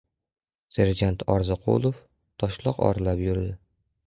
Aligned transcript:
Serjant 0.77 1.25
Orziqulov 1.33 2.01
toshloq 2.45 2.81
oralab 2.89 3.23
yurdi. 3.27 3.55